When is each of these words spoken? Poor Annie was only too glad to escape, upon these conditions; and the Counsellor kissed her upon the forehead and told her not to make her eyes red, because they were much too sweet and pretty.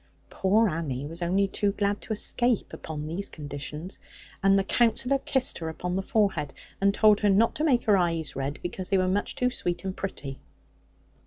Poor 0.31 0.67
Annie 0.67 1.05
was 1.05 1.21
only 1.21 1.47
too 1.47 1.73
glad 1.73 2.01
to 2.01 2.11
escape, 2.11 2.73
upon 2.73 3.05
these 3.05 3.29
conditions; 3.29 3.99
and 4.41 4.57
the 4.57 4.63
Counsellor 4.63 5.19
kissed 5.19 5.59
her 5.59 5.69
upon 5.69 5.95
the 5.95 6.01
forehead 6.01 6.53
and 6.81 6.91
told 6.91 7.19
her 7.19 7.29
not 7.29 7.53
to 7.53 7.63
make 7.63 7.83
her 7.83 7.95
eyes 7.97 8.35
red, 8.35 8.57
because 8.63 8.89
they 8.89 8.97
were 8.97 9.07
much 9.07 9.35
too 9.35 9.51
sweet 9.51 9.85
and 9.85 9.95
pretty. 9.95 10.39